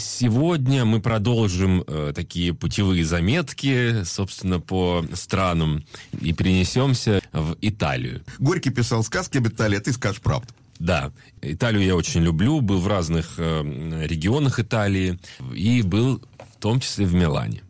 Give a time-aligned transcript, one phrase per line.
[0.00, 5.84] Сегодня мы продолжим э, такие путевые заметки, собственно, по странам
[6.20, 8.22] и перенесемся в Италию.
[8.38, 10.48] Горький писал сказки об Италии, а ты скажешь правду.
[10.78, 15.18] Да, Италию я очень люблю, был в разных э, регионах Италии
[15.54, 16.22] и был
[16.54, 17.62] в том числе в Милане.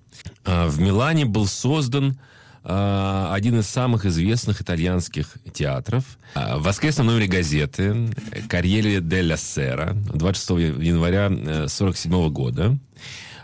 [0.45, 2.17] Э, в Милане был создан
[3.33, 6.05] один из самых известных итальянских театров.
[6.35, 8.11] Э, В воскресном номере газеты
[8.49, 10.51] «Карьере делла Сера» 26
[10.83, 12.77] января 1947 года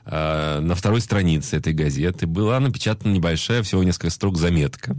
[0.04, 4.96] э, на второй странице этой газеты была напечатана небольшая, всего несколько строк заметка.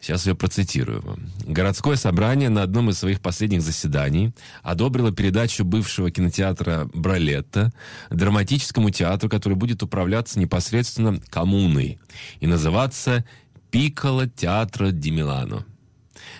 [0.00, 1.30] Сейчас я процитирую вам.
[1.44, 4.32] Городское собрание на одном из своих последних заседаний
[4.62, 7.72] одобрило передачу бывшего кинотеатра Бралетта
[8.08, 11.98] драматическому театру, который будет управляться непосредственно коммуной
[12.40, 13.24] и называться
[13.70, 15.66] Пикколо Театро Ди Милано.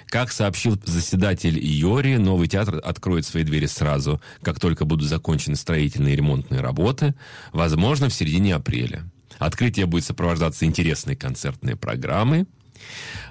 [0.06, 6.14] Как сообщил заседатель Иори, новый театр откроет свои двери сразу, как только будут закончены строительные
[6.14, 7.14] и ремонтные работы,
[7.52, 9.04] возможно, в середине апреля.
[9.38, 12.46] Открытие будет сопровождаться интересной концертной программой.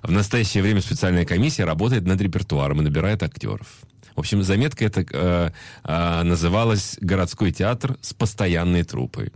[0.04, 3.68] В настоящее время специальная комиссия работает над репертуаром и набирает актеров.
[4.16, 5.52] В общем, заметка эта э,
[5.84, 9.32] э, называлась «Городской театр с постоянной труппой».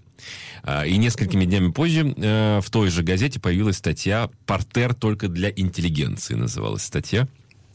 [0.64, 5.50] А, И несколькими днями позже э, в той же газете появилась статья «Портер только для
[5.50, 7.28] интеллигенции» называлась статья.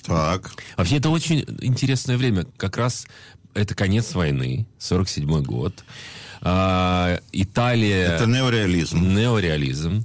[0.02, 0.52] Так.
[0.76, 2.46] Вообще, это очень интересное время.
[2.56, 3.06] Как раз
[3.54, 5.84] это конец войны, 47 год.
[6.40, 8.06] А, Италия...
[8.06, 9.14] Это неореализм.
[9.14, 10.04] Неореализм.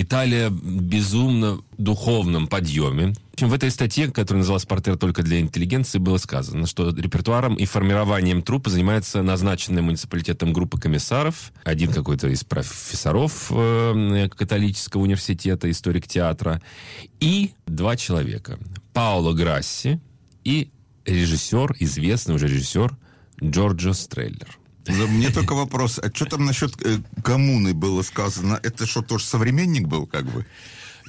[0.00, 3.14] Италия безумно духовном подъеме.
[3.36, 8.42] В этой статье, которая называлась «Портер только для интеллигенции», было сказано, что репертуаром и формированием
[8.42, 16.62] труппы занимается назначенная муниципалитетом группа комиссаров, один какой-то из профессоров э, католического университета, историк театра,
[17.18, 18.58] и два человека.
[18.92, 20.00] Паоло Грасси
[20.44, 20.70] и
[21.06, 22.96] режиссер, известный уже режиссер
[23.42, 24.58] Джорджо Стреллер.
[24.88, 28.58] Мне только вопрос, а что там насчет э, коммуны было сказано?
[28.62, 30.44] Это что, тоже современник был, как бы?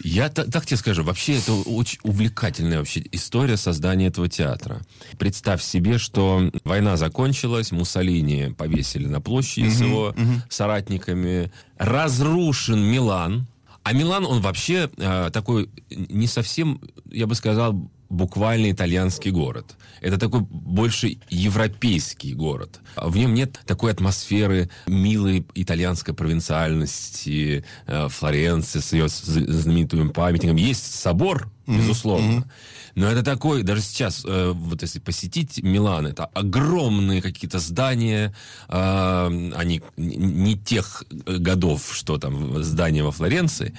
[0.02, 4.82] Я та- так тебе скажу, вообще это очень увлекательная вообще история создания этого театра.
[5.18, 10.16] Представь себе, что война закончилась, Муссолини повесили на площади с его
[10.50, 13.48] соратниками, разрушен Милан,
[13.84, 16.80] а Милан, он вообще э, такой не совсем,
[17.12, 19.78] я бы сказал, буквально итальянский город.
[20.02, 22.80] Это такой больше европейский город.
[22.96, 30.56] В нем нет такой атмосферы милой итальянской провинциальности э, Флоренции с ее знаменитым памятником.
[30.56, 32.50] Есть собор, безусловно.
[32.96, 38.34] Но это такой, даже сейчас, э, вот если посетить Милан, это огромные какие-то здания,
[38.68, 43.74] э, они не тех годов, что там здания во Флоренции.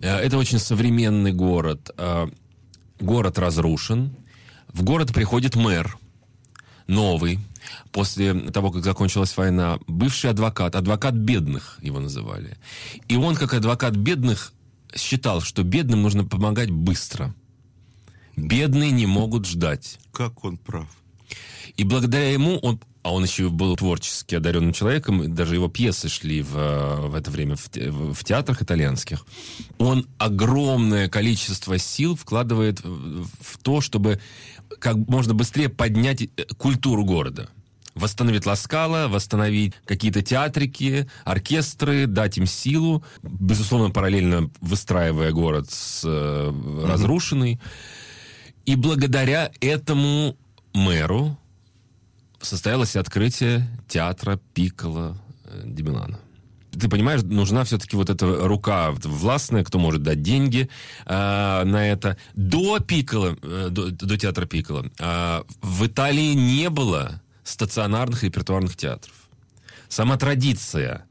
[0.00, 1.90] Э, это очень современный город.
[1.98, 2.28] Э,
[3.04, 4.16] город разрушен.
[4.72, 5.96] В город приходит мэр,
[6.86, 7.38] новый,
[7.92, 12.56] после того, как закончилась война, бывший адвокат, адвокат бедных его называли.
[13.08, 14.52] И он, как адвокат бедных,
[14.96, 17.34] считал, что бедным нужно помогать быстро.
[18.36, 19.98] Бедные не могут ждать.
[20.12, 20.88] Как он прав.
[21.76, 26.40] И благодаря ему он, а он еще был творчески одаренным человеком, даже его пьесы шли
[26.40, 27.68] в, э, в это время в,
[28.14, 29.26] в театрах итальянских.
[29.76, 34.20] Он огромное количество сил вкладывает в, то, чтобы
[34.78, 37.50] как можно быстрее поднять э, культуру города.
[37.94, 46.86] Восстановить Ласкала, восстановить какие-то театрики, оркестры, дать им силу, безусловно, параллельно выстраивая город с, э,
[46.86, 47.60] разрушенный.
[48.64, 50.38] И благодаря этому
[50.72, 51.36] мэру
[52.44, 56.18] состоялось открытие театра Пикколо э, Ди Милано.
[56.78, 60.68] Ты понимаешь, нужна все-таки вот эта рука властная, кто может дать деньги
[61.06, 62.16] э, на это.
[62.34, 69.14] До Пикколо, э, до, до театра Пикколо, э, в Италии не было стационарных репертуарных театров.
[69.88, 71.04] Сама традиция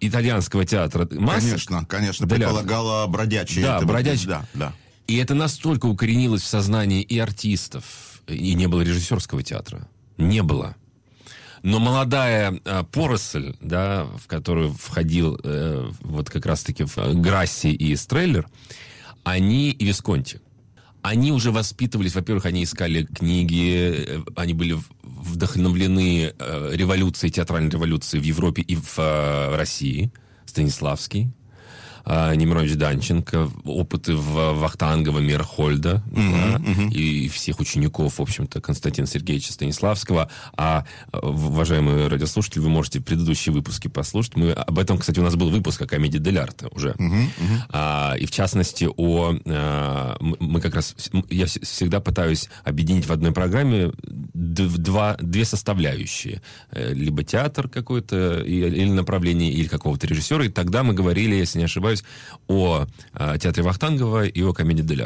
[0.00, 3.64] итальянского театра массы Конечно, конечно, предполагала бродячие.
[3.64, 4.28] Да, бродячие.
[4.28, 4.72] Да, да.
[5.06, 9.88] И это настолько укоренилось в сознании и артистов, и не было режиссерского театра.
[10.20, 10.76] Не было.
[11.62, 17.68] Но молодая э, поросль, да, в которую входил э, вот как раз-таки в- э, Грасси
[17.72, 18.48] и Стреллер,
[19.24, 20.40] они и Висконти.
[21.02, 28.22] Они уже воспитывались, во-первых, они искали книги, э, они были вдохновлены э, революцией, театральной революцией
[28.22, 30.10] в Европе и в э, России.
[30.46, 31.28] Станиславский.
[32.12, 36.88] А, Немирович Данченко, опыты в Вахтангова, Мирхольда Мгм, да, мгм.
[36.90, 40.28] и всех учеников, в общем-то, Константина Сергеевича Станиславского.
[40.56, 44.34] А, уважаемые радиослушатели, вы можете предыдущие выпуски послушать.
[44.36, 46.40] Мы об этом, кстати, у нас был выпуск о комедии Дель
[46.72, 46.94] уже.
[46.98, 47.62] Мгм, мгм.
[47.70, 50.96] А, и в частности, о, а, мы как раз,
[51.28, 53.92] я вс- всегда пытаюсь объединить в одной программе
[54.40, 56.40] два, две составляющие.
[56.70, 60.44] Э, Либо театр какой-то, или направление, или какого-то режиссера.
[60.44, 62.04] И тогда мы говорили, если не ошибаюсь,
[62.48, 65.00] о а, театре Вахтангова и о комедии Дель.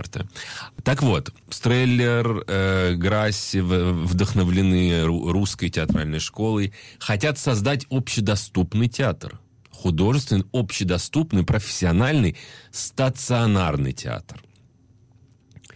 [0.82, 9.40] Так вот, Стреллер, э, Грасси вдохновлены ру- русской театральной школой, хотят создать общедоступный театр
[9.70, 12.36] художественный, общедоступный, профессиональный,
[12.70, 14.42] стационарный театр.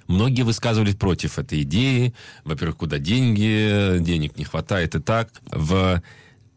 [0.08, 2.14] Многие высказывались против этой идеи.
[2.44, 3.98] Во-первых, куда деньги?
[4.00, 5.30] Денег не хватает и так.
[5.50, 6.02] В,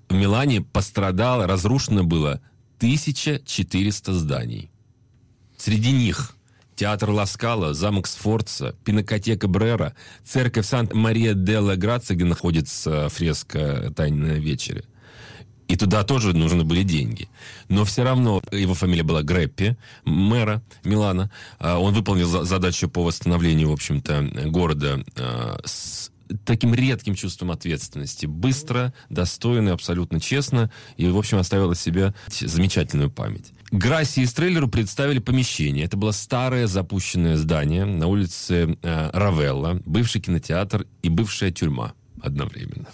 [0.09, 2.41] Милане пострадало, разрушено было
[2.77, 4.71] 1400 зданий.
[5.57, 6.35] Среди них
[6.75, 14.85] театр Ласкала, замок Сфорца, пинокотека Брера, церковь Санта-Мария-делла Грация, где находится фреска «Тайна вечере».
[15.71, 17.29] И туда тоже нужны были деньги.
[17.69, 21.31] Но все равно его фамилия была Греппи, мэра Милана.
[21.59, 26.11] А, Он выполнил за- задачу по восстановлению, в общем-то, города а, с
[26.43, 28.25] таким редким чувством ответственности.
[28.25, 30.69] Быстро, достойно, абсолютно честно.
[30.97, 33.53] И, в общем, оставил от себя замечательную память.
[33.71, 35.85] Грасси и Стреллеру представили помещение.
[35.85, 42.87] Это было старое запущенное здание на улице э, Равелла, бывший кинотеатр и бывшая тюрьма одновременно.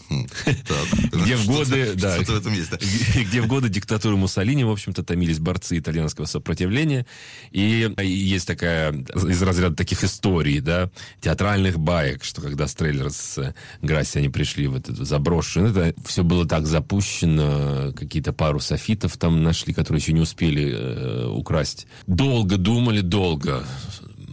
[0.45, 6.25] Так, Где в годы, да, где в годы диктатуры Муссолини, в общем-то, томились борцы итальянского
[6.25, 7.05] сопротивления.
[7.51, 10.89] И есть такая, из разряда таких историй, да,
[11.21, 16.47] театральных баек, что когда Стреллер с Грасси, они пришли в этот заброшенный, это все было
[16.47, 21.87] так запущено, какие-то пару софитов там нашли, которые еще не успели э, украсть.
[22.05, 23.65] Долго думали, долго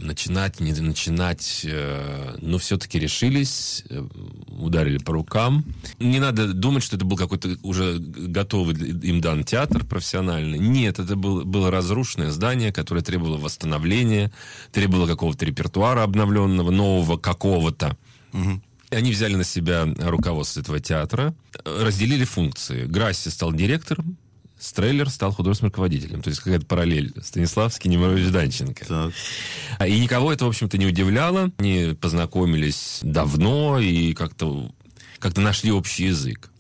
[0.05, 4.06] начинать, не начинать, э, но все-таки решились, э,
[4.49, 5.65] ударили по рукам.
[5.99, 10.59] Не надо думать, что это был какой-то уже готовый им дан театр профессиональный.
[10.59, 14.33] Нет, это был, было разрушенное здание, которое требовало восстановления,
[14.73, 17.97] требовало какого-то репертуара обновленного, нового какого-то.
[18.91, 21.35] И Они взяли на себя руководство этого театра,
[21.65, 22.85] разделили функции.
[22.87, 24.17] Грасси стал директором,
[24.64, 26.22] Стреллер стал художественным руководителем.
[26.22, 27.12] То есть какая-то параллель.
[27.22, 28.87] Станиславский, Немирович Данченко.
[28.87, 29.12] Так.
[29.78, 31.52] А, И никого это, в общем-то, не удивляло.
[31.58, 34.72] Они познакомились давно и как-то
[35.19, 36.50] как нашли общий язык.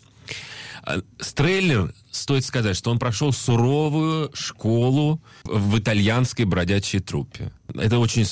[0.82, 7.50] А Стреллер, стоит сказать, что он прошел суровую школу в итальянской бродячей труппе.
[7.74, 8.26] Это очень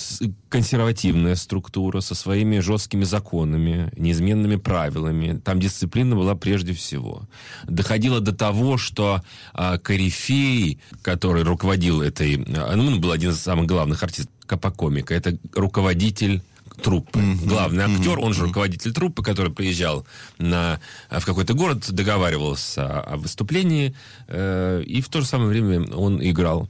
[0.49, 5.41] консервативная структура со своими жесткими законами, неизменными правилами.
[5.45, 7.29] Там дисциплина была прежде всего.
[7.65, 12.37] Доходило до того, что а, корифей, который руководил этой...
[12.57, 15.15] а, Ну, он был один из самых главных артистов Капокомика.
[15.15, 16.43] Это руководитель
[16.77, 17.21] труппы.
[17.45, 20.07] Главный актер, он же руководитель труппы, который приезжал
[20.39, 20.81] на,
[21.11, 23.95] в какой-то город, договаривался о выступлении,
[24.29, 26.69] э, и в то же самое время он играл.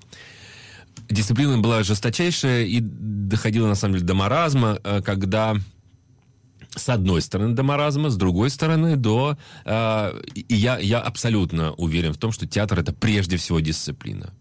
[1.08, 5.56] Дисциплина была жесточайшая и доходила, на самом деле, до маразма, э, когда
[6.74, 9.36] с одной стороны до маразма, с другой стороны до...
[9.64, 14.32] э, и я, я абсолютно уверен в том, что театр это прежде всего дисциплина.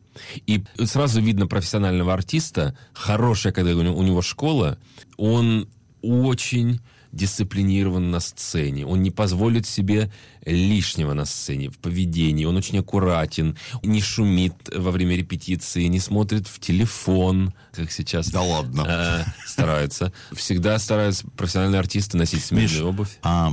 [0.48, 4.78] И сразу видно профессионального артиста, хорошая, когда у него, у него школа,
[5.18, 5.68] он
[6.02, 6.80] очень
[7.12, 8.86] дисциплинирован на сцене.
[8.86, 10.12] Он не позволит себе
[10.46, 12.46] лишнего на сцене, в поведении.
[12.46, 18.42] Он очень аккуратен, не шумит во время репетиции, не смотрит в телефон, как сейчас Да
[18.42, 18.86] ладно.
[18.88, 20.14] э, стараются.
[20.32, 23.18] Всегда стараются профессиональные артисты носить сменную обувь.
[23.24, 23.52] А,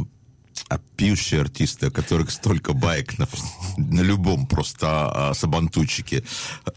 [0.69, 3.29] а пьющие артисты, о которых столько баек на,
[3.77, 6.25] на любом просто а, сабантуйчике,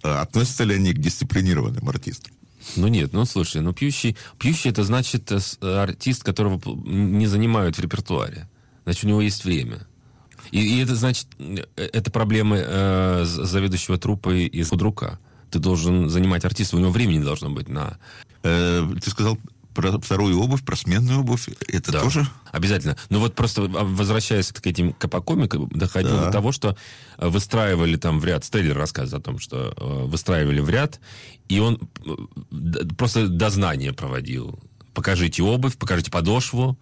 [0.04, 2.34] а, относятся ли они к дисциплинированным артистам?
[2.76, 7.78] Ну нет, ну слушай, ну пьющий, пьющий это значит э, э, артист, которого не занимают
[7.78, 8.48] в репертуаре.
[8.84, 9.88] Значит, у него есть время.
[10.52, 15.20] И, и это значит, э, это проблемы э, заведующего труппой из худрука.
[15.50, 17.98] Ты должен занимать артиста, у него времени должно быть на...
[18.44, 19.38] Э, ты сказал
[19.74, 21.48] про вторую обувь, про сменную обувь.
[21.68, 22.28] Это Да, тоже?
[22.52, 22.98] Обязательно.
[23.10, 26.26] Ну вот просто а, возвращаясь к этим капокомикам, доходило Да.
[26.26, 26.78] до того, что
[27.18, 31.00] э, выстраивали там в ряд, Стейлер рассказывает о том, что э, выстраивали в ряд,
[31.50, 34.60] и он э, просто дознание проводил.
[34.94, 36.78] Покажите обувь, покажите подошву,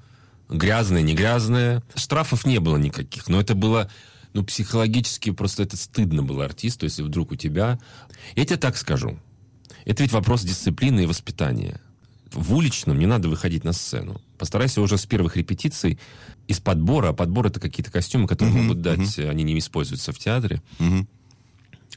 [0.49, 1.83] грязная, не грязная.
[1.95, 3.89] Штрафов не было никаких, но это было
[4.33, 7.79] ну, психологически просто это стыдно было артисту, если вдруг у тебя...
[8.35, 9.19] Я тебе так скажу.
[9.85, 11.81] Это ведь вопрос дисциплины и воспитания.
[12.31, 14.21] В уличном не надо выходить на сцену.
[14.37, 15.99] Постарайся уже с первых репетиций
[16.47, 20.19] из подбора, а подбор это какие-то костюмы, которые Мгм, могут дать, они не используются в
[20.19, 20.61] театре.
[20.79, 21.07] Мгм.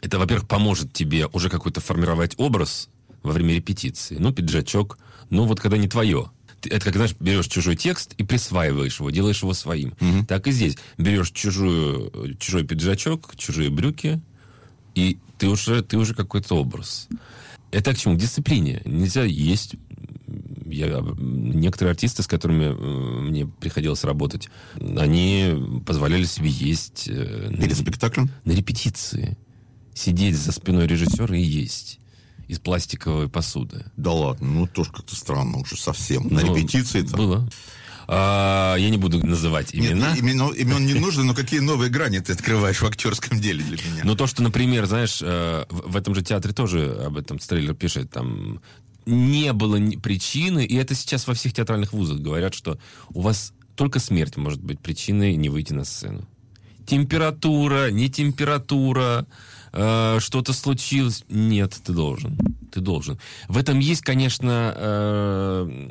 [0.01, 2.89] Это, во-первых, поможет тебе уже какой-то формировать образ
[3.23, 4.17] во время репетиции.
[4.19, 4.99] Ну, пиджачок,
[5.31, 6.31] ну вот когда не твое.
[6.65, 9.95] Это как, знаешь, берешь чужой текст и присваиваешь его, делаешь его своим.
[10.01, 10.27] Угу.
[10.27, 10.77] Так и здесь.
[10.97, 14.21] Берешь чужую, чужой пиджачок, чужие брюки,
[14.95, 17.09] и ты уже, ты уже какой-то образ.
[17.71, 18.17] Это к чему?
[18.17, 18.83] К дисциплине.
[18.85, 19.77] Нельзя есть
[20.73, 27.09] я, некоторые артисты, с которыми э, мне приходилось работать, они позволяли себе есть...
[27.09, 28.31] Э, Перед спектаклем?
[28.45, 29.37] На репетиции.
[29.95, 32.01] Сидеть за спиной режиссера и есть
[32.49, 33.85] из пластиковой посуды.
[33.97, 36.29] Да ладно, ну тоже как-то странно уже совсем.
[36.29, 37.17] На ну, репетиции -то.
[37.17, 37.49] Было.
[38.09, 40.11] А, я не буду называть имена.
[40.11, 43.77] Нет, именно, имен не нужно, но какие новые грани ты открываешь в актерском деле для
[43.77, 44.03] меня?
[44.05, 48.11] Ну, то, что, например, знаешь, э, в этом же театре тоже об этом трейлер пишет,
[48.11, 48.61] там,
[49.07, 52.79] не было причины, и это сейчас во всех театральных вузах говорят, что
[53.11, 56.27] у вас только смерть может быть причиной не выйти на сцену.
[56.87, 59.27] Температура, не температура,
[59.73, 61.25] э, что-то случилось.
[61.29, 62.37] Нет, ты должен.
[62.73, 63.19] Ты должен.
[63.49, 65.91] В этом есть, конечно, э,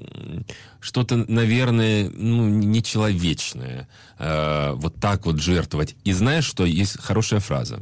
[0.80, 3.88] что-то, наверное, ну, нечеловечное.
[4.20, 5.96] Э, вот так вот жертвовать.
[6.04, 7.82] И знаешь, что есть хорошая фраза.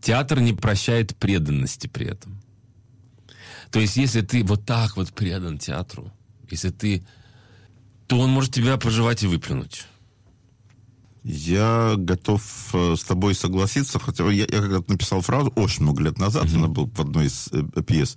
[0.00, 2.40] Театр не прощает преданности при этом.
[3.70, 6.12] То есть, если ты вот так вот предан театру,
[6.50, 7.04] если ты,
[8.06, 9.86] то он может тебя проживать и выплюнуть.
[11.22, 16.18] Я готов э, с тобой согласиться, хотя я, я когда-то написал фразу очень много лет
[16.18, 16.56] назад, mm-hmm.
[16.56, 18.16] она была в одной из э, пьес.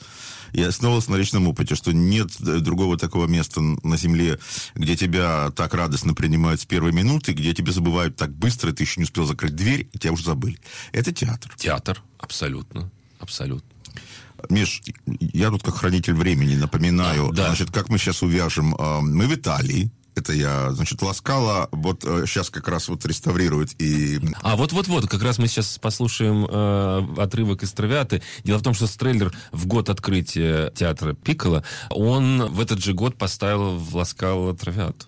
[0.54, 4.40] Я основывался на личном опыте, что нет другого такого места на земле,
[4.76, 9.02] где тебя так радостно принимают с первой минуты, где тебя забывают так быстро, ты еще
[9.02, 10.58] не успел закрыть дверь, и тебя уже забыли.
[10.94, 11.54] Это театр.
[11.58, 13.73] Театр, абсолютно, абсолютно.
[14.50, 17.48] Миш, я тут как хранитель времени напоминаю, да.
[17.48, 18.76] значит, как мы сейчас увяжем.
[18.78, 23.74] А, мы в Италии, это я, значит, Ласкала вот сейчас э, как раз вот реставрирует
[23.82, 24.20] и...
[24.42, 28.22] А, вот-вот-вот, как раз мы сейчас послушаем э, отрывок из Травиаты.
[28.44, 33.18] Дело в том, что Стреллер в год открытия театра Пиккола, он в этот же год
[33.18, 35.08] поставил в Ласкала Травиату.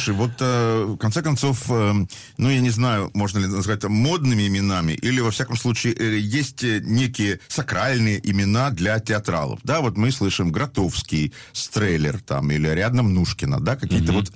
[0.00, 1.92] Слушай, вот э, в конце концов, э,
[2.38, 6.18] ну я не знаю, можно ли назвать это модными именами, или во всяком случае э,
[6.18, 9.60] есть э, некие сакральные имена для театралов.
[9.62, 14.32] Да, вот мы слышим Гротовский, Стреллер там, или рядом Нушкина, да, какие-то вот...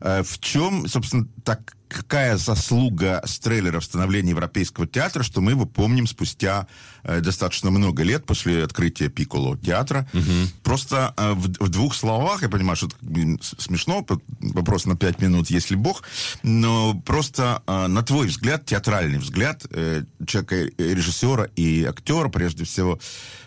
[0.00, 5.66] Э, в чем, собственно, так какая заслуга Стреллера в становлении Европейского театра, что мы его
[5.66, 6.66] помним спустя
[7.02, 10.08] э, достаточно много лет после открытия Пикколо театра.
[10.12, 10.62] Угу.
[10.62, 12.96] Просто э, в, в двух словах, я понимаю, что это
[13.42, 14.04] смешно,
[14.40, 16.02] вопрос на пять минут, если бог,
[16.42, 22.64] но просто э, на твой взгляд, театральный взгляд э, человека, э, режиссера и актера, прежде
[22.64, 22.98] всего,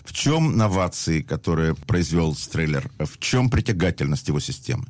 [0.03, 4.85] в чем новации, которые произвел Стреллер, в чем притягательность его системы?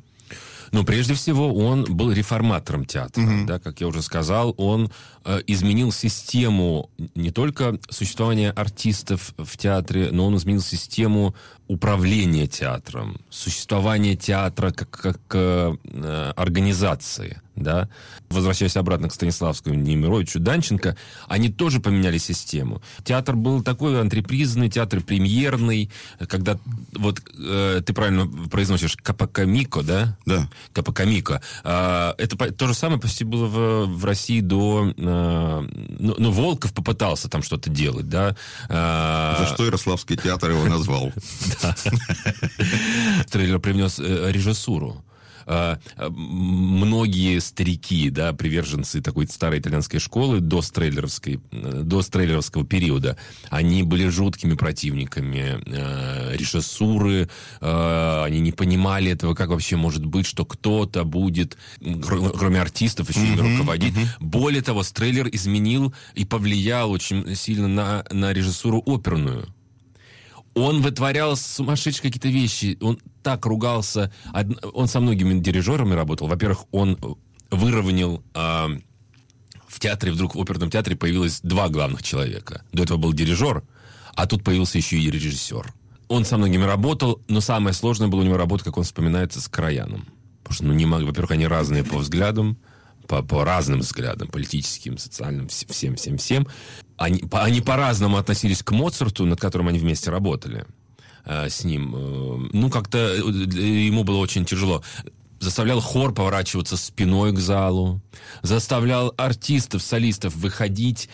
[0.72, 3.22] Ну, прежде всего, он был реформатором театра.
[3.22, 3.46] Mm-hmm.
[3.46, 4.90] Да, как я уже сказал, он
[5.46, 11.34] изменил систему не только существования артистов в театре, но он изменил систему
[11.68, 17.88] управления театром, существование театра как, как э, организации да,
[18.28, 20.96] возвращаясь обратно к Станиславскому Немировичу Данченко,
[21.28, 22.82] они тоже поменяли систему.
[23.04, 25.90] Театр был такой антрепризный, театр премьерный,
[26.28, 26.58] когда
[26.94, 30.16] вот э, ты правильно произносишь Капакамико, да?
[30.26, 30.48] Да.
[30.72, 31.42] Капакамико.
[31.64, 34.92] Э, это то же самое почти было в, в России до...
[35.10, 38.36] Ну, ну, Волков попытался там что-то делать, да?
[38.68, 41.10] Э, За что Ярославский театр его назвал.
[43.30, 45.02] Трейлер привнес э, режиссуру.
[45.52, 45.80] А,
[46.10, 53.16] многие старики, да, приверженцы такой старой итальянской школы до стрейлеровской, до стрейлеровского периода,
[53.48, 57.28] они были жуткими противниками э, режиссуры,
[57.60, 63.26] э, они не понимали этого, как вообще может быть, что кто-то будет, кроме артистов, еще
[63.26, 63.94] и mm-hmm, руководить.
[63.94, 64.06] Mm-hmm.
[64.20, 69.48] Более того, стрейлер изменил и повлиял очень сильно на, на режиссуру оперную
[70.54, 72.76] он вытворял сумасшедшие какие-то вещи.
[72.80, 74.12] Он так ругался.
[74.72, 76.28] Он со многими дирижерами работал.
[76.28, 76.98] Во-первых, он
[77.50, 78.22] выровнял...
[78.34, 78.68] Э,
[79.70, 82.64] в театре, вдруг в оперном театре появилось два главных человека.
[82.72, 83.62] До этого был дирижер,
[84.14, 85.72] а тут появился еще и режиссер.
[86.08, 89.46] Он со многими работал, но самое сложное было у него работа, как он вспоминается, с
[89.48, 90.08] Краяном.
[90.42, 92.58] Потому что, ну, не мог, во-первых, они разные по взглядам,
[93.06, 96.48] по, по разным взглядам, политическим, социальным, всем, всем, всем.
[96.96, 100.66] Они, по, они по-разному относились к Моцарту, над которым они вместе работали
[101.24, 101.94] э, с ним.
[101.94, 104.82] Э, ну, как-то э, ему было очень тяжело
[105.40, 108.00] заставлял хор поворачиваться спиной к залу,
[108.42, 111.08] заставлял артистов, солистов выходить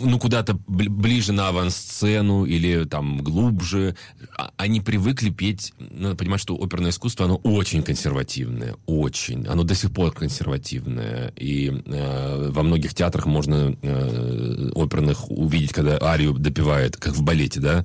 [0.00, 3.96] ну, куда-то ближе на авансцену или там глубже.
[4.36, 9.46] А, они привыкли петь, надо понимать, что оперное искусство, оно очень консервативное, очень.
[9.46, 11.32] Оно до сих пор консервативное.
[11.36, 17.60] И э, во многих театрах можно э, оперных увидеть, когда арию допивает, как в балете,
[17.60, 17.84] да,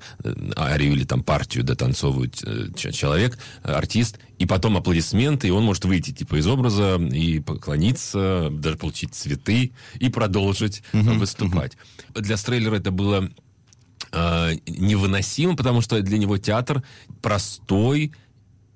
[0.58, 6.12] арию или там партию дотанцовывает э, человек, артист, и потом аплодисменты, и он может выйти
[6.12, 11.78] типа из образа и поклониться, даже получить цветы и продолжить uh-huh, выступать.
[12.14, 12.22] Uh-huh.
[12.22, 13.30] Для Стреллера это было
[14.12, 16.84] э, невыносимо, потому что для него театр
[17.22, 18.12] простой,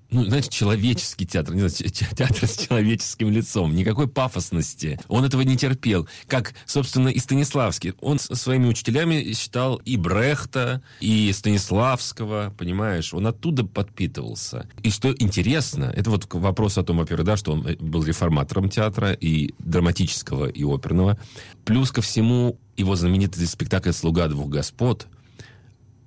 [0.09, 4.99] ну, знаете, человеческий театр, не знаю, театр с человеческим лицом, никакой пафосности.
[5.07, 6.07] Он этого не терпел.
[6.27, 7.93] Как, собственно, и Станиславский.
[7.99, 13.13] Он своими учителями считал и Брехта, и Станиславского, понимаешь?
[13.13, 14.67] Он оттуда подпитывался.
[14.83, 19.11] И что интересно, это вот вопрос о том, во-первых, да, что он был реформатором театра
[19.11, 21.19] и драматического, и оперного.
[21.65, 25.16] Плюс ко всему, его знаменитый спектакль «Слуга двух господ», Э,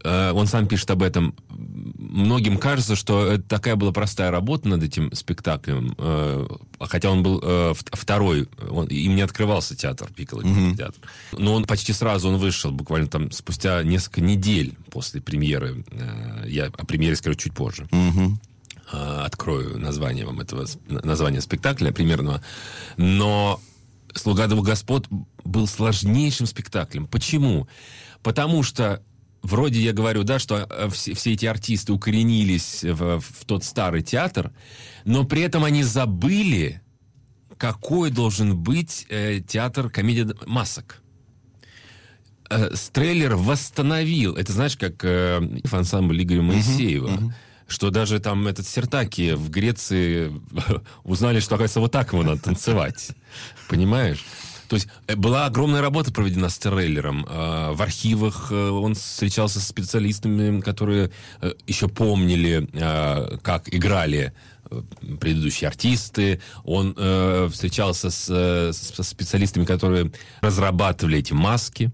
[0.04, 1.34] он сам пишет об этом.
[1.50, 6.46] Многим кажется, что это такая была простая работа над этим спектаклем, э,
[6.80, 10.76] хотя он был э, второй, он, им не открывался театр, Пикколо mm-hmm.
[10.76, 11.00] театр.
[11.36, 15.84] Но он почти сразу он вышел, буквально там спустя несколько недель после премьеры.
[16.46, 17.88] Я о премьере скажу чуть позже.
[17.90, 18.36] Mm-hmm
[18.92, 22.42] открою название вам этого название спектакля примерного.
[22.96, 23.60] Но
[24.14, 25.06] «Слуга двух господ»
[25.44, 27.06] был сложнейшим спектаклем.
[27.06, 27.68] Почему?
[28.22, 29.00] Потому что
[29.42, 34.02] вроде я говорю, да, что э, все, все эти артисты укоренились в, в тот старый
[34.02, 34.52] театр,
[35.04, 36.80] но при этом они забыли,
[37.56, 41.02] какой должен быть э, театр комедия масок.
[42.50, 47.32] Э, Стреллер восстановил, это знаешь, как э, ансамбль Игоря Моисеева, uh-huh, uh-huh.
[47.68, 50.32] что даже там этот Сертаки в Греции
[51.04, 53.10] узнали, что, оказывается, вот так его надо танцевать.
[53.68, 54.24] Понимаешь?
[54.70, 57.26] То есть э, была огромная работа проведена с Терреллером.
[57.28, 62.68] А, в архивах э, он встречался с специалистами, которые э, еще помнили,
[63.42, 64.32] как играли
[65.20, 66.40] предыдущие артисты.
[66.62, 66.94] Он
[67.50, 71.90] встречался с, специалистами, которые разрабатывали эти маски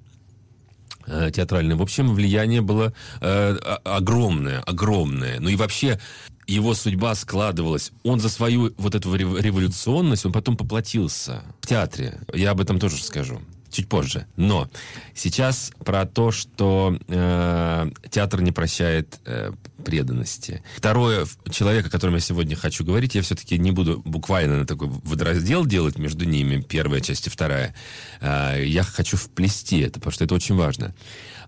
[1.07, 1.77] театральные.
[1.77, 5.41] В общем, влияние было огромное, огромное.
[5.41, 5.99] Ну и вообще
[6.47, 7.93] его судьба складывалась.
[8.03, 12.21] Он за свою вот эту революционность, он потом поплатился в театре.
[12.33, 13.41] Я об этом тоже скажу
[13.77, 14.27] чуть позже.
[14.37, 14.69] Но
[15.15, 19.53] сейчас про то, что э, театр не прощает э,
[19.85, 20.63] преданности.
[20.77, 24.89] Второе, человек, о котором я сегодня хочу говорить, я все-таки не буду буквально на такой
[24.89, 27.75] водораздел делать между ними, первая часть и вторая.
[28.21, 30.95] Э, я хочу вплести это, потому что это очень важно.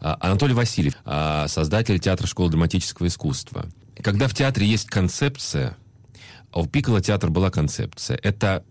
[0.00, 3.66] Э, Анатолий Васильев, э, создатель театра школы драматического искусства.
[4.02, 5.76] Когда в театре есть концепция,
[6.52, 8.18] а у Пикола театра была концепция.
[8.22, 8.64] Это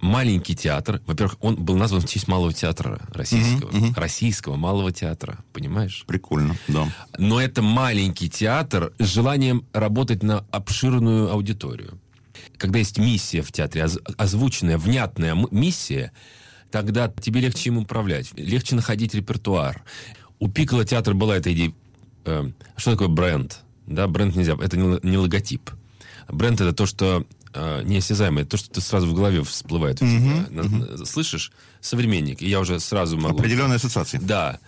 [0.00, 1.00] маленький театр.
[1.06, 3.68] Во-первых, он был назван в честь малого театра российского.
[3.70, 3.94] Угу, угу.
[3.96, 5.38] Российского малого театра.
[5.52, 6.04] Понимаешь?
[6.06, 6.88] Прикольно, да.
[7.18, 11.98] Но это маленький театр с желанием работать на обширную аудиторию.
[12.58, 16.12] Когда есть миссия в театре, озвученная, внятная миссия,
[16.70, 19.82] тогда тебе легче им управлять, легче находить репертуар.
[20.38, 21.72] У Пикола театра была эта идея.
[22.26, 23.63] Э, что такое бренд?
[23.86, 25.70] Да, бренд нельзя, это не логотип.
[26.28, 30.00] Бренд это то, что э, неосязаемое, то, что ты сразу в голове всплывает.
[30.00, 31.06] Угу, угу.
[31.06, 31.52] Слышишь?
[31.80, 32.40] Современник.
[32.40, 33.38] И я уже сразу могу...
[33.38, 34.18] Определенные ассоциации.
[34.18, 34.58] Да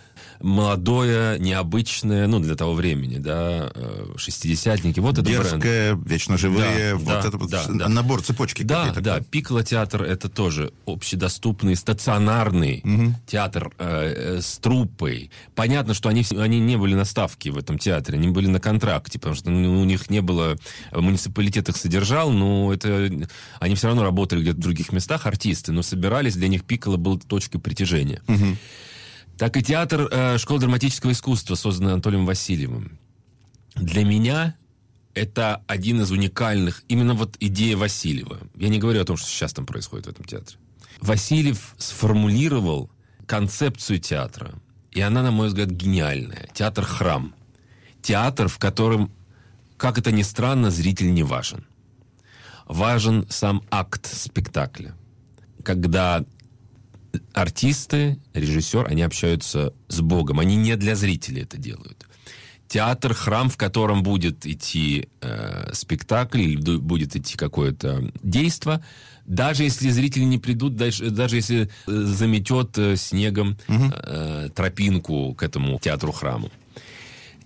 [0.40, 6.10] молодое, необычное, ну, для того времени, да, э, шестидесятники, вот это Дерзкое, бренд.
[6.10, 7.88] вечно живые, да, вот да, это да, да.
[7.88, 13.14] набор цепочки Да, да, Пикколо театр это тоже общедоступный, стационарный угу.
[13.26, 15.30] театр э, э, с труппой.
[15.54, 19.18] Понятно, что они, они не были на ставке в этом театре, они были на контракте,
[19.18, 20.56] потому что ну, у них не было,
[20.92, 23.10] муниципалитет их содержал, но это,
[23.60, 27.18] они все равно работали где-то в других местах, артисты, но собирались, для них Пикколо был
[27.18, 28.22] точкой притяжения.
[28.28, 28.56] Угу
[29.38, 32.98] так и театр э, школы драматического искусства, созданный Анатолием Васильевым.
[33.74, 34.56] Для меня
[35.14, 38.38] это один из уникальных, именно вот идея Васильева.
[38.54, 40.58] Я не говорю о том, что сейчас там происходит в этом театре.
[41.00, 42.90] Васильев сформулировал
[43.26, 44.54] концепцию театра,
[44.92, 46.48] и она, на мой взгляд, гениальная.
[46.54, 47.34] Театр-храм.
[48.00, 49.12] Театр, в котором,
[49.76, 51.66] как это ни странно, зритель не важен.
[52.66, 54.94] Важен сам акт спектакля.
[55.62, 56.24] Когда
[57.32, 60.40] артисты, режиссер, они общаются с Богом.
[60.40, 62.06] Они не для зрителей это делают.
[62.68, 68.82] Театр, храм, в котором будет идти э, спектакль или будет идти какое-то действо,
[69.24, 73.92] даже если зрители не придут, даже, даже если э, заметет э, снегом угу.
[73.92, 76.50] э, тропинку к этому театру-храму.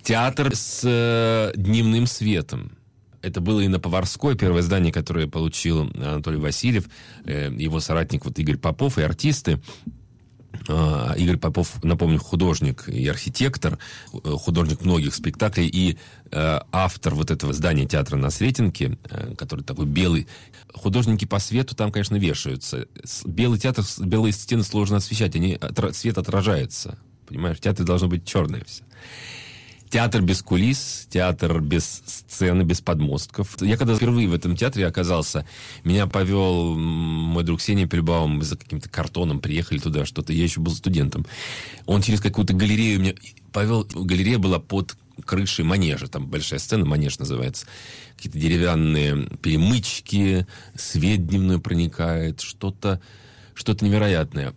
[0.02, 2.72] Театр с э, дневным светом
[3.22, 6.88] это было и на Поварской, первое здание, которое получил Анатолий Васильев,
[7.24, 9.61] э, его соратник вот Игорь Попов и артисты.
[10.68, 13.78] А, Игорь Попов, напомню, художник и архитектор,
[14.12, 15.96] э, художник многих спектаклей и
[16.30, 18.98] э, автор вот этого здания театра на Сретенке,
[19.37, 20.26] который такой белый.
[20.72, 22.87] Художники по свету там, конечно, вешаются.
[23.24, 25.59] Белый театр, белые стены сложно освещать, они,
[25.92, 26.98] свет отражается.
[27.26, 28.83] Понимаешь, в театре должно быть черное все.
[29.90, 33.61] Театр без кулис, театр без сцены, без подмостков.
[33.61, 35.44] Я когда впервые в этом театре оказался,
[35.83, 40.61] меня повел мой друг Сеня Пельбаум, мы за каким-то картоном приехали туда, что-то, я еще
[40.61, 41.26] был студентом.
[41.87, 43.14] Он через какую-то галерею меня
[43.53, 47.66] повел, галерея была под крышей манежа, там большая сцена, манеж называется.
[48.16, 53.00] Какие-то деревянные перемычки, свет дневной проникает, что-то
[53.55, 54.55] что невероятное.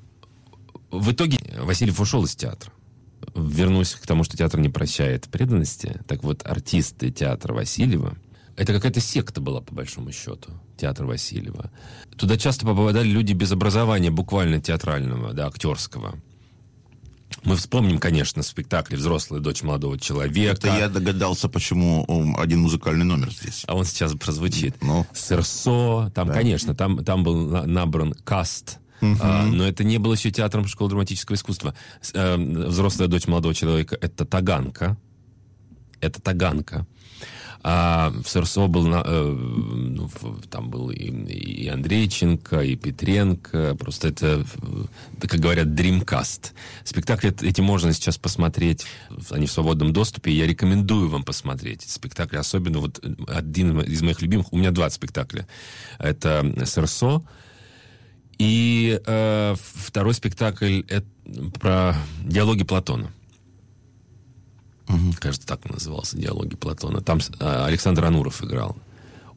[0.91, 2.71] В итоге Васильев ушел из театра
[3.35, 5.99] вернусь к тому, что театр не прощает преданности.
[6.07, 8.15] Так вот, артисты театра Васильева,
[8.55, 11.71] это какая-то секта была, по большому счету, театр Васильева.
[12.17, 16.15] Туда часто попадали люди без образования, буквально театрального, да, актерского.
[17.43, 20.67] Мы вспомним, конечно, спектакль «Взрослая дочь молодого человека».
[20.67, 22.05] Это я догадался, почему
[22.37, 23.63] один музыкальный номер здесь.
[23.67, 24.75] А он сейчас прозвучит.
[24.81, 25.05] Ну.
[25.13, 26.11] «Сырсо».
[26.13, 26.33] Там, да.
[26.33, 29.17] конечно, там, там был набран каст Uh-huh.
[29.21, 31.75] А, но это не было еще театром школы драматического искусства.
[32.13, 34.97] А, взрослая дочь молодого человека— это Таганка.
[35.99, 36.85] Это Таганка.
[37.65, 40.09] А в Сырсо был, э, ну,
[40.49, 43.75] там был и, и Андрейченко, и Петренко.
[43.79, 44.45] Просто это,
[45.21, 46.51] как говорят, Dreamcast.
[46.83, 48.85] Спектакли эти можно сейчас посмотреть.
[49.29, 50.33] Они в свободном доступе.
[50.33, 51.83] Я рекомендую вам посмотреть.
[51.89, 54.51] Спектакли особенно вот один из моих любимых.
[54.51, 55.47] У меня два спектакля.
[55.99, 57.23] Это Сырсо
[58.43, 61.07] и э, второй спектакль это
[61.59, 63.09] про диалоги Платона.
[64.89, 65.13] Угу.
[65.19, 67.01] Кажется, так назывался диалоги Платона.
[67.01, 68.75] Там э, Александр Ануров играл.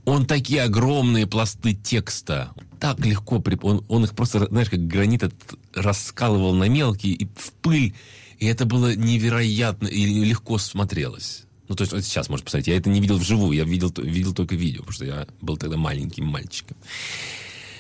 [0.05, 5.59] Он такие огромные пласты текста так легко, он, он их просто, знаешь, как гранит этот
[5.73, 7.95] раскалывал на мелкие и в пыль,
[8.38, 11.45] и это было невероятно и легко смотрелось.
[11.69, 12.69] Ну, то есть вот сейчас, может, посмотреть.
[12.69, 15.77] Я это не видел вживую, я видел, видел только видео, потому что я был тогда
[15.77, 16.77] маленьким мальчиком.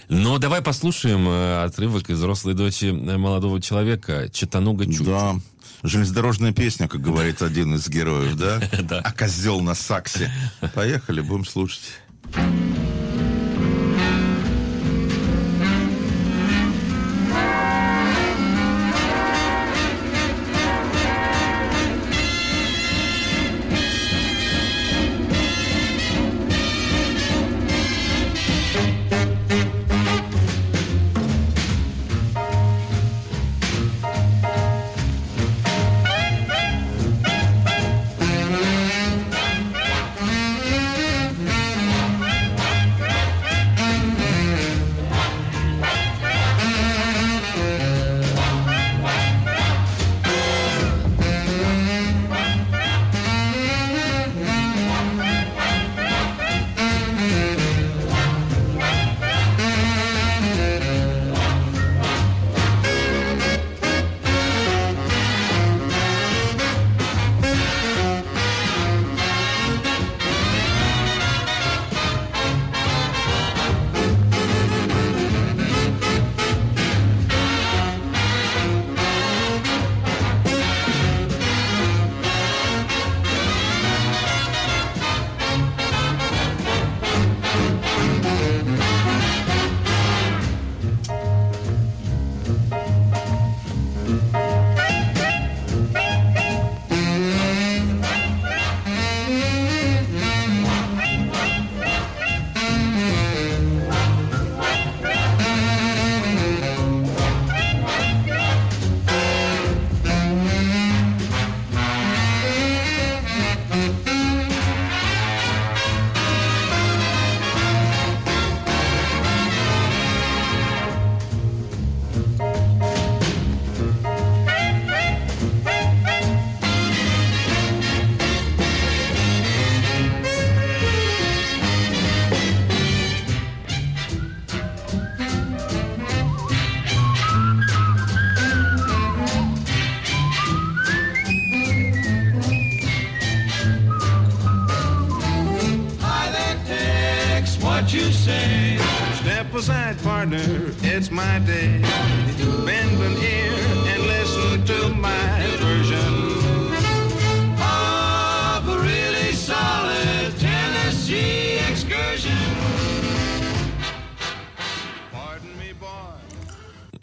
[0.08, 5.04] Но давай послушаем э, отрывок из «Взрослой дочи молодого человека» Читануга Чуть.
[5.04, 5.34] Да,
[5.82, 8.60] железнодорожная песня, как говорит один из героев, да?
[8.82, 9.00] Да.
[9.00, 10.30] А козел на саксе.
[10.74, 11.82] Поехали, будем слушать.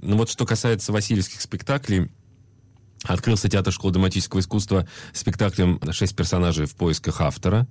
[0.03, 2.09] Ну вот что касается васильевских спектаклей,
[3.05, 7.67] Открылся театр школы драматического искусства спектаклем «Шесть персонажей в поисках автора».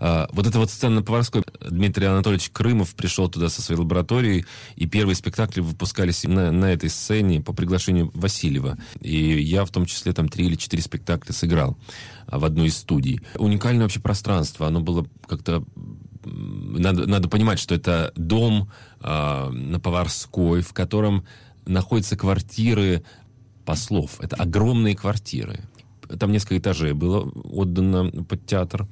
[0.00, 1.44] А, Вот эта вот сцена на Поварской.
[1.60, 6.90] Дмитрий Анатольевич Крымов пришел туда со своей лабораторией, и первые спектакли выпускались на, на этой
[6.90, 8.76] сцене по приглашению Васильева.
[9.00, 11.78] И я в том числе там три или четыре спектакля сыграл
[12.26, 13.20] а, в одной из студий.
[13.36, 14.66] Уникальное вообще пространство.
[14.66, 15.64] Оно было как-то
[16.24, 21.24] надо, надо понимать, что это дом а, на Поварской, в котором
[21.66, 23.02] находятся квартиры
[23.64, 24.20] послов.
[24.20, 25.60] Это огромные квартиры.
[26.18, 28.86] Там несколько этажей было отдано под театр.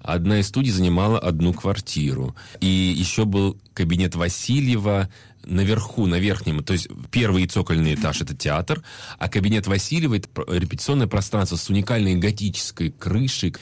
[0.00, 2.36] Одна из студий занимала одну квартиру.
[2.60, 5.08] И еще был кабинет Васильева
[5.46, 6.62] наверху, на верхнем.
[6.62, 8.82] То есть первый и цокольный этаж— это театр,
[9.18, 13.54] а кабинет Васильева— это репетиционное пространство с уникальной готической крышей.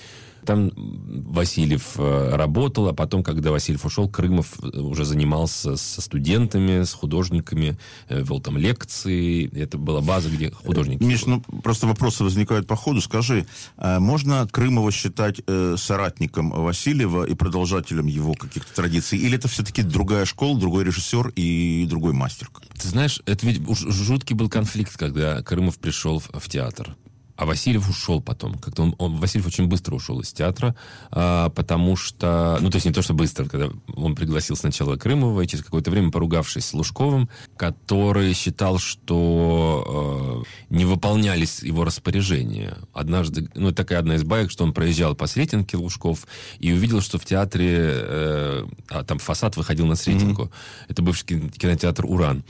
[0.44, 6.82] Там Васильев э, работал, а потом, когда Васильев ушел, Крымов э, уже занимался со студентами,
[6.82, 7.78] с художниками,
[8.08, 9.50] э, вел там лекции.
[9.58, 11.02] Это была база, где художники...
[11.02, 13.00] Миш, ну просто вопросы возникают по ходу.
[13.00, 15.40] Скажи, можно Крымова считать
[15.76, 19.18] соратником Васильева и продолжателем его каких-то традиций?
[19.18, 22.50] Или это все-таки другая школа, другой режиссер и другой мастер?
[22.80, 26.96] Ты знаешь, это ведь жуткий был конфликт, когда Крымов пришел в театр.
[27.36, 28.54] А Васильев ушел потом.
[28.54, 30.76] Как-то он, он- Васильев очень быстро ушел из театра,
[31.10, 32.58] а, потому что...
[32.60, 35.90] Ну, то есть не то, что быстро, когда он пригласил сначала Крымова, и через какое-то
[35.90, 42.76] время поругавшись с Лужковым, который считал, что э, не выполнялись его распоряжения.
[42.92, 46.26] Однажды, ну, такая одна из баек, что он проезжал по Сретенке Лужков
[46.60, 50.52] и увидел, что в театре, э, а там фасад выходил на Сретенку.
[50.88, 52.44] Это бывший кин- кинотеатр «Уран».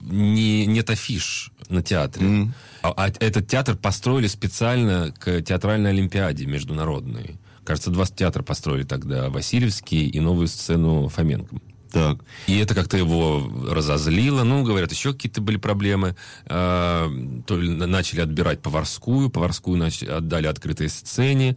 [0.00, 2.50] Не, нет афиш на театре.
[2.82, 3.76] А, а этот театр
[4.18, 7.38] построили специально к театральной олимпиаде международной.
[7.64, 9.30] Кажется, два театра построили тогда.
[9.30, 11.56] Васильевский и новую сцену Фоменко.
[11.92, 12.18] Так.
[12.48, 14.42] И это как-то его разозлило.
[14.42, 16.16] Ну, говорят, еще какие-то были проблемы.
[16.46, 17.08] А,
[17.46, 19.30] То ли на- начали отбирать поварскую.
[19.30, 21.56] Поварскую отдали открытой сцене.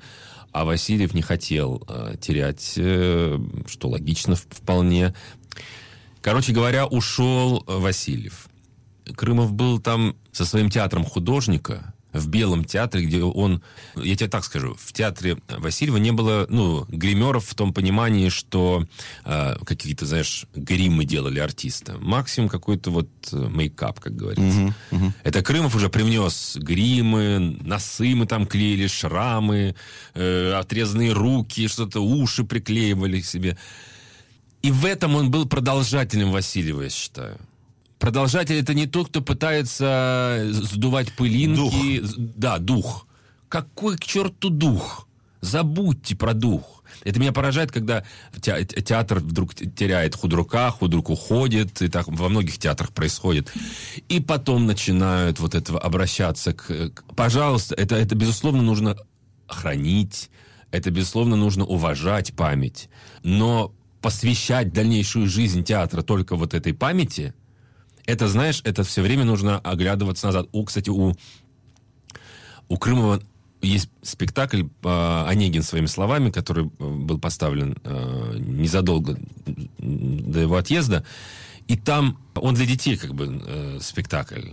[0.52, 5.16] А Васильев не хотел а, терять, э, что логично вполне.
[6.22, 8.50] Короче говоря, ушел Васильев.
[9.16, 13.62] Крымов был там со своим театром художника, в Белом театре, где он,
[13.96, 18.86] я тебе так скажу, в театре Васильева не было, ну, гримеров в том понимании, что
[19.26, 21.98] э, какие-то, знаешь, гримы делали артиста.
[22.00, 24.60] Максимум какой-то вот э, мейкап, как говорится.
[24.60, 25.14] Мгм, мгм.
[25.24, 29.76] Это Крымов уже привнес гримы, носы мы там клеили, шрамы,
[30.14, 33.58] э, отрезанные руки, что-то уши приклеивали к себе.
[34.62, 37.38] И в этом он был продолжателем Васильева, я считаю.
[38.02, 42.02] Продолжатель это не тот, кто пытается сдувать пылинки.
[42.02, 43.06] З- Да, дух.
[43.48, 45.08] Какой к черту дух?
[45.42, 46.84] Забудьте про дух.
[47.04, 48.04] Это меня поражает, когда
[48.42, 53.54] те- театр вдруг теряет худрука, худрук уходит, и так во многих театрах происходит.
[54.10, 58.98] И потом начинают вот этого обращаться к- Пожалуйста, это, это безусловно нужно
[59.48, 60.32] хранить,
[60.72, 62.90] это, безусловно, нужно уважать память.
[63.24, 67.34] Но посвящать дальнейшую жизнь театра только вот этой памяти,
[68.06, 70.48] это, знаешь, это все время нужно оглядываться назад.
[70.52, 71.16] У, кстати, у,
[72.68, 73.22] у Крымова
[73.62, 79.20] есть спектакль э, «Онегин своими словами», который э, был поставлен э, незадолго
[79.78, 81.06] до его отъезда.
[81.68, 84.50] И там, он для детей как бы э, спектакль.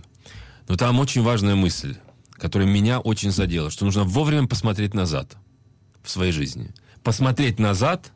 [0.67, 1.95] Но там очень важная мысль,
[2.33, 5.35] которая меня очень задела, что нужно вовремя посмотреть назад
[6.03, 6.73] в своей жизни.
[7.03, 8.11] Посмотреть назад,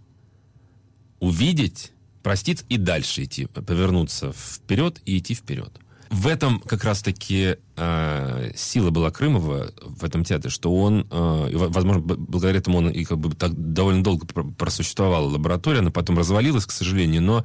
[1.19, 1.91] увидеть,
[2.23, 5.79] проститься и дальше идти, повернуться вперед и идти вперед.
[6.09, 12.03] В этом как раз-таки э, сила была Крымова в этом театре, что он, э, возможно,
[12.03, 16.67] благодаря этому он и как бы так довольно долго пр- просуществовала лаборатория, она потом развалилась,
[16.67, 17.43] к сожалению, но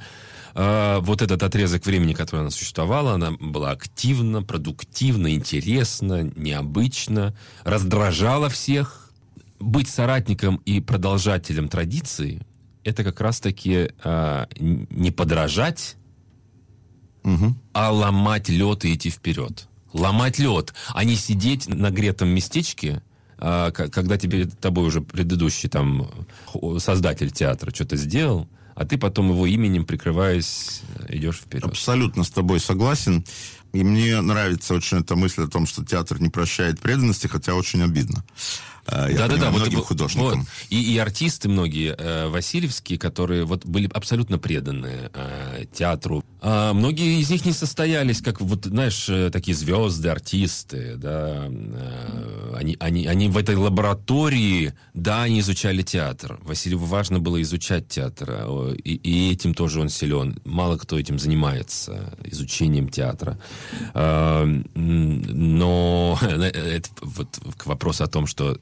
[0.54, 8.50] э, вот этот отрезок времени, который она существовала, она была активна, продуктивна, интересна, необычна, раздражала
[8.50, 9.10] всех.
[9.60, 12.46] Быть соратником и продолжателем традиции–
[12.88, 15.96] это как раз-таки э, не подражать,
[17.22, 17.59] Мгм.
[17.72, 19.68] а ломать лед и идти вперед.
[19.92, 23.03] Ломать лед, а не сидеть на гретом местечке,
[23.38, 26.11] к- когда тебе тобой уже предыдущий там
[26.79, 31.64] создатель театра что-то сделал, а ты потом его именем прикрываясь идешь вперед.
[31.64, 33.24] Абсолютно с тобой согласен.
[33.72, 37.83] И мне нравится очень эта мысль о том, что театр не прощает преданности, хотя очень
[37.83, 38.24] обидно.
[38.90, 40.40] Э, Я Да-да-да, понимаю, вот- многим вот- художникам.
[40.40, 40.48] вот.
[40.70, 46.24] И, и артисты многие э, васильевские, которые вот были абсолютно преданы э, театру.
[46.40, 51.46] А многие из них не состоялись, как вот, знаешь, э, такие звезды, артисты, да.
[51.48, 56.38] э, они, они, они в этой лаборатории, да, они изучали театр.
[56.42, 60.40] Васильеву важно было изучать театр, э, и, и этим тоже он силен.
[60.44, 63.38] Мало кто этим занимается, изучением театра.
[63.94, 64.44] А,
[64.75, 68.59] Но это вот к вопросу о том, что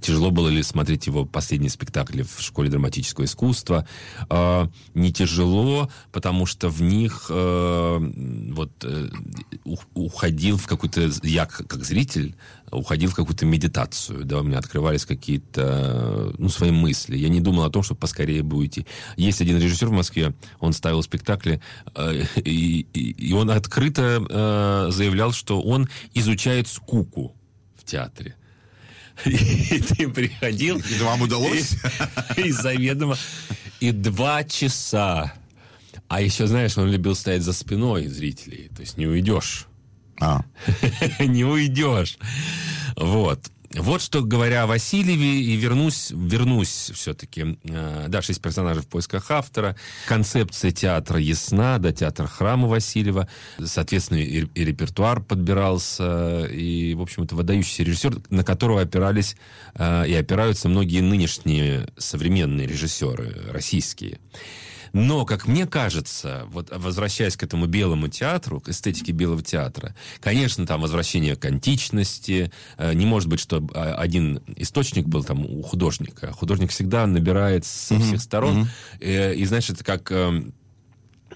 [0.00, 3.86] тяжело было ли смотреть его последние спектакли в школе драматического искусства.
[4.28, 7.98] А, Не тяжело, потому что в них э,
[8.52, 9.08] вот э,
[9.94, 11.10] уходил в какую-то...
[11.24, 12.36] Я как зритель
[12.70, 17.16] уходил в какую-то медитацию, да, у меня открывались какие-то, ну, свои мысли.
[17.16, 18.86] Я не думал о том, что поскорее бы уйти.
[19.16, 21.60] Есть один режиссер в Москве, он ставил спектакли,
[21.94, 27.34] э, и, и- и он открыто э, заявлял, что он изучает скуку
[27.76, 28.34] в театре.
[29.24, 30.76] И ты приходил...
[30.78, 31.76] И вам удалось?
[32.36, 33.16] И, и заведомо.
[33.80, 35.32] И два часа.
[36.08, 38.70] А еще, знаешь, он любил стоять за спиной зрителей.
[38.76, 39.68] То есть не уйдешь.
[40.20, 40.42] А,
[41.20, 42.18] не уйдешь.
[42.96, 43.50] Вот.
[43.74, 47.58] Вот что говоря о Васильеве, и вернусь, вернусь все-таки.
[47.64, 49.76] Э, Да, шесть персонажей в поисках автора.
[50.06, 53.28] Концепция театра ясна, да, театр храма Васильева.
[53.62, 56.46] Соответственно, и, и репертуар подбирался.
[56.46, 59.36] И, в общем, это выдающийся режиссер, на которого опирались
[59.74, 64.20] э, и опираются многие нынешние современные режиссеры российские.
[64.96, 70.66] Но, как мне кажется, вот возвращаясь к этому белому театру, к эстетике белого театра, конечно,
[70.66, 72.50] там возвращение к античности.
[72.78, 76.32] э, Не может быть, что а, один источник был там у художника.
[76.32, 78.68] Художник всегда набирает со всех сторон.
[79.00, 80.10] Э, И, это как...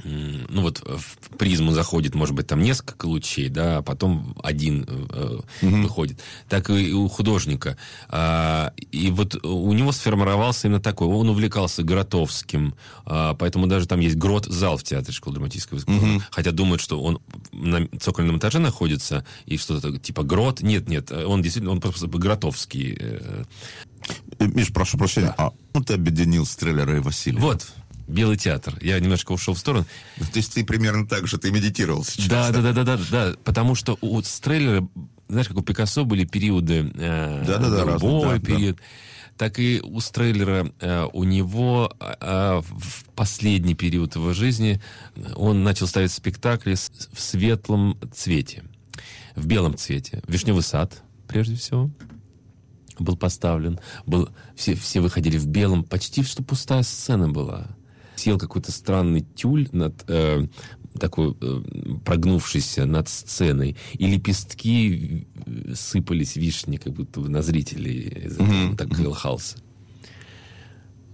[0.04, 5.40] ну вот в призму заходит, может быть, там несколько лучей, да, а потом один э,
[5.62, 6.20] э, выходит.
[6.48, 7.76] Так и у художника.
[8.08, 11.08] А, и вот у него сформировался именно такой.
[11.08, 12.74] Он увлекался Гротовским,
[13.04, 16.22] а, поэтому даже там есть грот-зал в театре школы драматического искусства.
[16.30, 17.20] Хотя думают, что он
[17.52, 20.62] на цокольном этаже находится и что-то типа грот.
[20.62, 22.96] Нет, нет, он действительно, он просто Гротовский.
[22.98, 23.44] э.
[24.38, 27.40] Э, Миш, прошу прощения, а ну ты объединил Стреллера и Васильева?
[27.40, 27.66] Вот,
[28.10, 28.76] Белый театр.
[28.80, 29.86] Я немножко ушел в сторону.
[30.18, 32.26] То есть ты примерно так же, ты медитировал сейчас.
[32.26, 34.86] Да, да, да, да, да, да, потому что у Стреллера,
[35.28, 38.78] знаешь, как у Пикассо были периоды, э, Да-да-да, голубой разные, да, период,
[39.36, 40.72] так и у Стрейлера.
[40.80, 44.82] Э, у него э, в последний период его жизни
[45.36, 48.64] он начал ставить спектакли в светлом цвете,
[49.36, 50.22] в белом цвете.
[50.26, 51.90] «Вишневый сад», прежде всего,
[52.98, 53.78] был поставлен.
[54.06, 57.68] Был, все, все выходили в белом, почти что пустая сцена была.
[58.20, 60.46] Сел какой-то странный тюль над э,
[60.98, 61.62] такой э,
[62.04, 65.26] прогнувшийся над сценой, и лепестки
[65.74, 68.76] сыпались вишни, как будто на зрителей mm-hmm.
[68.76, 69.56] так колыхался.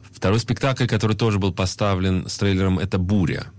[0.02, 3.52] Второй спектакль, который тоже был поставлен с трейлером, это «Буря».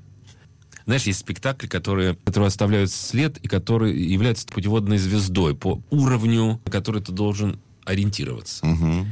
[0.84, 6.72] Знаешь, есть спектакли, которые, которые оставляют след и которые являются путеводной звездой по уровню, на
[6.72, 8.68] который ты должен ориентироваться.
[8.68, 9.06] Угу.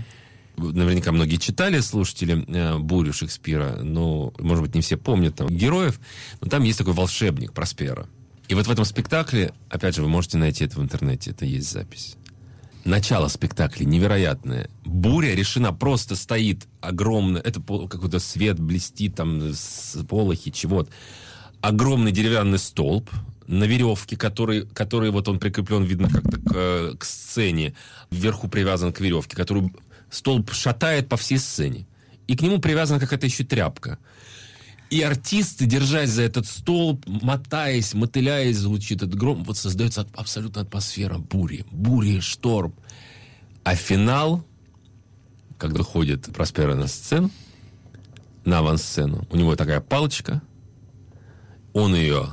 [0.58, 6.00] Наверняка многие читали, слушатели, э, «Бурю» Шекспира, но, может быть, не все помнят там героев,
[6.42, 8.08] но там есть такой волшебник Проспера.
[8.48, 11.72] И вот в этом спектакле, опять же, вы можете найти это в интернете, это есть
[11.72, 12.16] запись.
[12.86, 14.70] Начало спектакля невероятное.
[14.86, 17.40] Буря решена просто стоит огромно.
[17.40, 20.92] Это какой-то свет блестит там с полохи чего-то.
[21.62, 23.10] Огромный деревянный столб
[23.48, 27.74] на веревке, который, который вот он прикреплен, видно, как-то к, к сцене.
[28.12, 29.72] Вверху привязан к веревке, который
[30.16, 31.88] столб шатает по всей сцене.
[32.28, 34.00] И к нему привязана какая-то еще тряпка.
[34.90, 41.18] И артисты, держась за этот столб, мотаясь, мотыляясь, звучит этот гром, вот создается абсолютно атмосфера
[41.18, 42.74] бури, бури, шторм.
[43.64, 44.46] А финал,
[45.58, 47.32] когда ходит Проспера на сцену,
[48.46, 50.42] на авансцену, у него такая палочка,
[51.74, 52.30] он ее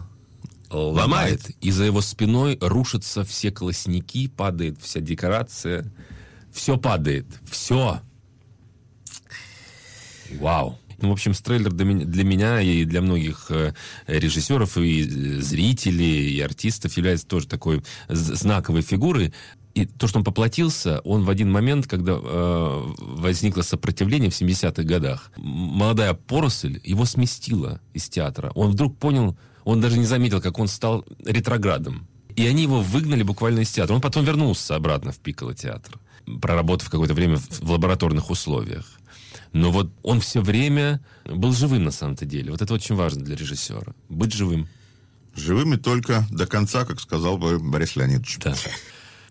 [0.71, 5.91] ломает, и за его спиной рушатся все колосники, падает вся декорация,
[6.53, 8.01] все падает, все.
[10.39, 10.79] Вау.
[11.03, 13.75] Ну, в общем, трейлер для меня и для многих э,
[14.07, 15.03] режиссеров и
[15.41, 19.35] зрителей, и артистов является тоже такой знаковой фигурой.
[19.75, 24.83] И то, что он поплатился, он в один момент, когда э, возникло сопротивление в 70-х
[24.85, 28.53] годах, молодая поросль его сместила из театра.
[28.55, 32.07] Он вдруг понял, он даже не заметил, как он стал ретроградом.
[32.37, 33.95] И они его выгнали буквально из театра.
[33.95, 35.99] Он потом вернулся обратно в Пикколо театр,
[36.41, 38.87] проработав какое-то время в лабораторных условиях.
[39.53, 42.51] Но вот он все время был живым на самом-то деле.
[42.51, 43.95] Вот это очень важно для режиссера.
[44.09, 44.69] Быть живым.
[45.35, 48.39] Живыми только до конца, как сказал бы Борис Леонидович.
[48.39, 48.55] Да.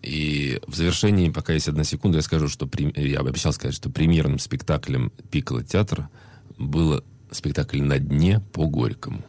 [0.02, 4.40] И в завершении, пока есть одна секунда, я скажу, что я обещал сказать, что премьерным
[4.40, 6.10] спектаклем Пикколо театра
[6.58, 9.24] было спектакль «На дне» по Горькому.